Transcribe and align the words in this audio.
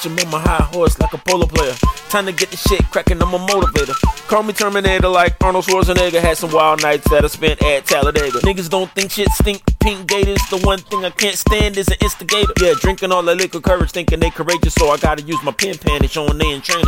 bitch, 0.00 0.10
I'm 0.10 0.18
on 0.26 0.30
my 0.30 0.40
high 0.40 0.64
horse 0.72 0.98
like 0.98 1.12
a 1.12 1.18
polo 1.18 1.46
player. 1.46 1.74
Time 2.08 2.26
to 2.26 2.32
get 2.32 2.50
the 2.50 2.56
shit 2.56 2.82
cracking, 2.90 3.22
I'm 3.22 3.34
a 3.34 3.38
motivator. 3.38 3.94
Call 4.28 4.42
me 4.42 4.52
Terminator 4.52 5.08
like 5.08 5.36
Arnold 5.42 5.64
Schwarzenegger. 5.64 6.20
Had 6.20 6.36
some 6.36 6.50
wild 6.52 6.82
nights 6.82 7.08
that 7.10 7.24
I 7.24 7.28
spent 7.28 7.62
at 7.62 7.86
Talladega. 7.86 8.40
Niggas 8.40 8.68
don't 8.68 8.90
think 8.92 9.10
shit 9.12 9.28
stink. 9.30 9.62
Pink 9.80 10.06
gators, 10.08 10.42
the 10.50 10.58
one 10.58 10.78
thing 10.78 11.04
I 11.04 11.10
can't 11.10 11.36
stand 11.36 11.76
is 11.76 11.88
an 11.88 11.96
instigator. 12.00 12.52
Yeah, 12.60 12.74
drinking 12.80 13.12
all 13.12 13.22
that 13.22 13.36
liquor 13.36 13.60
courage, 13.60 13.90
thinking 13.92 14.20
they 14.20 14.30
courageous, 14.30 14.74
so 14.74 14.90
I 14.90 14.98
gotta 14.98 15.22
use 15.22 15.42
my 15.42 15.52
pen 15.52 15.78
pan 15.78 16.02
and 16.02 16.10
showing 16.10 16.38
they 16.38 16.50
in 16.52 16.60
training. 16.60 16.84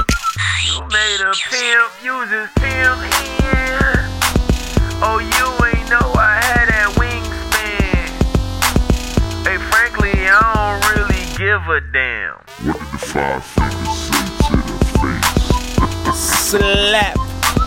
You 0.67 0.81
made 0.89 1.21
a 1.21 1.33
pimp 1.33 1.93
use 2.03 2.31
his 2.31 2.49
pimp 2.57 2.99
hand. 3.13 4.09
Oh, 5.05 5.19
you 5.19 5.67
ain't 5.67 5.91
know 5.91 6.13
I 6.15 6.41
had 6.41 6.69
that 6.69 6.93
wingspan. 6.95 8.09
Hey, 9.47 9.59
frankly, 9.71 10.13
I 10.29 10.39
don't 10.55 10.81
really 10.95 11.25
give 11.37 11.69
a 11.69 11.81
damn. 11.93 12.22
What 12.61 12.79
did 12.79 12.89
the 12.93 12.99
five 12.99 13.45
fingers 13.45 13.99
say 13.99 14.23
to 14.49 14.57
the 14.57 14.79
face? 15.01 15.43
slap. 16.53 17.17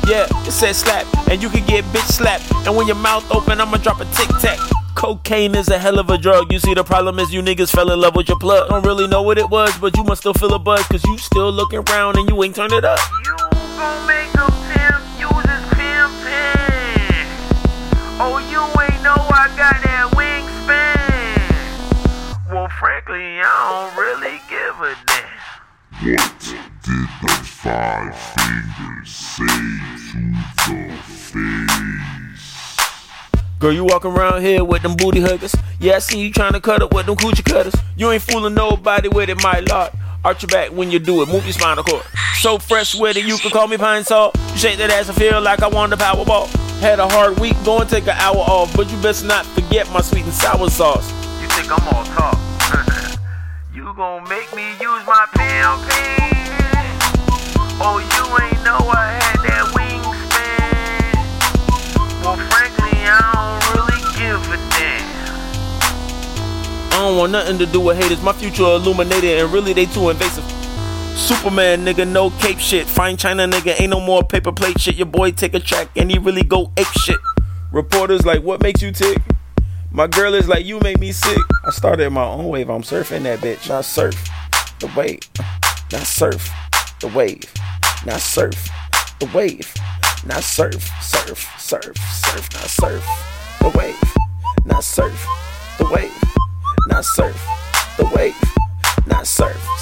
Yeah, 0.08 0.28
it 0.46 0.52
says 0.52 0.78
slap, 0.78 1.08
and 1.30 1.42
you 1.42 1.50
can 1.50 1.66
get 1.66 1.84
bitch 1.86 2.08
slapped. 2.08 2.50
And 2.68 2.76
when 2.76 2.86
your 2.86 2.96
mouth 2.96 3.26
open, 3.32 3.60
I'ma 3.60 3.78
drop 3.78 4.00
a 4.00 4.06
tic 4.06 4.30
tac. 4.40 4.60
Cocaine 4.94 5.56
is 5.56 5.68
a 5.70 5.80
hell 5.80 6.00
of 6.00 6.10
a 6.10 6.18
drug. 6.18 6.54
You 6.54 6.60
see, 6.60 6.76
the 6.76 6.84
problem 6.84 7.20
is 7.20 7.34
you 7.34 7.42
niggas 7.42 7.72
fell 7.72 7.92
in 7.92 8.00
love 8.00 8.16
with 8.16 8.30
your 8.30 8.38
plug. 8.40 8.70
Don't 8.70 8.86
really 8.86 9.08
know 9.08 9.24
what 9.24 9.38
it 9.40 9.50
was, 9.50 9.76
but 9.80 9.98
you 9.98 10.04
must 10.04 10.22
still 10.22 10.34
feel 10.34 10.54
a 10.54 10.60
buzz, 10.60 10.86
cause 10.88 11.04
you 11.04 11.18
still 11.18 11.52
looking 11.52 11.84
around 11.90 12.18
and 12.18 12.30
you 12.30 12.44
ain't 12.44 12.56
turn 12.56 12.72
it 12.72 12.86
up. 12.86 13.00
You 13.26 13.36
gon' 13.36 14.08
make 14.08 14.34
a 14.36 14.48
pimp 14.72 15.04
use 15.20 15.46
his 15.50 15.66
pimp 15.74 16.14
hand. 16.24 17.28
Oh, 18.22 18.38
you 18.54 18.62
ain't 18.82 19.02
know 19.04 19.18
I 19.18 19.50
got 19.58 19.82
that 19.84 20.14
wingspan. 20.14 20.94
Well, 22.54 22.70
frankly, 22.70 23.42
I 23.42 23.90
don't 23.90 23.98
really 23.98 24.40
give 24.76 24.98
a. 25.10 25.26
What 26.04 26.34
did 26.40 26.60
the 26.84 27.30
five 27.44 28.16
fingers 28.16 29.10
say 29.10 29.46
to 30.12 30.20
the 30.68 30.80
face? 31.04 32.78
Girl, 33.60 33.72
you 33.72 33.86
walking 33.86 34.12
around 34.12 34.42
here 34.42 34.64
with 34.64 34.82
them 34.82 34.96
booty 34.96 35.22
huggers. 35.22 35.56
Yeah, 35.80 35.96
I 35.96 36.00
see 36.00 36.20
you 36.20 36.32
trying 36.32 36.54
to 36.54 36.60
cut 36.60 36.82
up 36.82 36.94
with 36.94 37.06
them 37.06 37.16
coochie 37.16 37.46
cutters. 37.46 37.76
You 37.96 38.12
ain't 38.12 38.24
fooling 38.24 38.54
nobody 38.54 39.08
with 39.08 39.30
it, 39.30 39.42
my 39.42 39.62
lord. 39.62 39.92
Arch 40.26 40.42
your 40.42 40.50
back 40.50 40.72
when 40.72 40.92
you 40.92 41.00
do 41.00 41.22
it, 41.22 41.30
move 41.30 41.46
your 41.46 41.54
spinal 41.54 41.84
cord. 41.84 42.04
So 42.40 42.58
fresh 42.58 42.96
with 42.96 43.16
it, 43.16 43.26
you 43.26 43.38
can 43.38 43.52
call 43.52 43.68
me 43.68 43.78
Pine-Sol. 43.78 44.32
You 44.52 44.58
shake 44.58 44.78
that 44.80 44.90
ass, 44.92 45.10
I 45.10 45.14
feel 45.14 45.40
like 45.40 45.62
I 45.62 45.68
won 45.68 45.92
the 45.92 45.96
Powerball. 45.96 46.48
Had 46.82 47.00
a 47.00 47.08
hard 47.08 47.40
week, 47.40 47.56
go 47.64 47.80
and 47.80 47.90
take 47.90 48.04
an 48.04 48.18
hour 48.18 48.38
off, 48.38 48.76
but 48.76 48.92
you 48.92 49.02
best 49.02 49.24
not 49.24 49.46
forget 49.46 49.90
my 49.92 50.02
sweet 50.02 50.26
and 50.26 50.34
sour 50.34 50.70
sauce. 50.70 51.10
You 51.42 51.48
think 51.48 51.72
I'm 51.72 51.96
all 51.96 52.04
talk? 52.06 52.35
You 53.76 53.94
gon' 53.94 54.24
make 54.30 54.56
me 54.56 54.64
use 54.80 55.06
my 55.06 55.28
hand. 55.34 55.82
Oh, 57.78 58.00
you 58.00 58.24
ain't 58.42 58.64
know 58.64 58.78
I 58.88 59.20
had 59.20 59.36
that 59.44 59.66
wingspan. 59.76 61.12
Well, 62.24 62.38
frankly, 62.50 62.96
I 63.04 63.20
don't 63.36 63.60
really 63.76 64.00
give 64.16 64.40
a 64.48 64.58
damn. 64.72 65.04
I 66.94 66.96
don't 67.00 67.18
want 67.18 67.34
nothing 67.34 67.58
to 67.58 67.66
do 67.66 67.82
with 67.82 67.98
haters. 67.98 68.22
My 68.24 68.32
future 68.32 68.64
illuminated, 68.64 69.40
and 69.40 69.52
really 69.52 69.74
they 69.74 69.88
too 69.88 70.10
invasive. 70.10 70.46
Superman 71.18 71.84
nigga, 71.86 72.08
no 72.08 72.30
cape 72.30 72.60
shit. 72.60 72.88
Fine 72.88 73.18
China 73.18 73.46
nigga, 73.46 73.78
ain't 73.82 73.90
no 73.90 74.00
more 74.00 74.24
paper 74.24 74.54
plate 74.54 74.80
shit. 74.80 74.96
Your 74.96 75.08
boy 75.08 75.32
take 75.32 75.54
a 75.54 75.60
track 75.60 75.90
and 75.98 76.10
he 76.10 76.18
really 76.18 76.44
go 76.44 76.72
ape 76.78 76.88
shit. 77.02 77.20
Reporters 77.74 78.26
like, 78.26 78.42
what 78.42 78.62
makes 78.62 78.82
you 78.82 78.94
tick? 78.94 79.18
My 79.92 80.08
girl 80.08 80.34
is 80.34 80.48
like, 80.48 80.66
you 80.66 80.80
make 80.82 81.00
me 81.00 81.12
sick. 81.12 81.38
I 81.66 81.72
started 81.72 82.10
my 82.10 82.24
own 82.26 82.48
wave. 82.50 82.70
I'm 82.70 82.82
surfing 82.82 83.24
that 83.24 83.40
bitch. 83.40 83.70
Not 83.70 83.86
surf 83.86 84.16
the 84.80 84.92
wave. 84.96 85.20
Not 85.92 86.04
surf 86.04 86.50
the 87.00 87.08
wave. 87.08 87.44
Not 88.06 88.20
surf 88.20 88.70
the 89.20 89.30
wave. 89.34 89.74
Not 90.26 90.44
surf, 90.44 90.84
surf, 91.02 91.40
surf, 91.60 91.98
surf. 91.98 92.54
Not 92.54 92.70
surf 92.70 93.06
the 93.62 93.70
wave. 93.78 94.14
Not 94.66 94.84
surf 94.84 95.28
the 95.78 95.86
wave. 95.86 96.24
Not 96.88 97.06
surf 97.06 97.48
the 97.98 98.06
wave. 98.16 98.36
Not 99.08 99.28
surf. 99.28 99.75